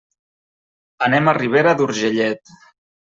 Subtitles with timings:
[1.09, 2.57] Anem a Ribera d'Urgellet.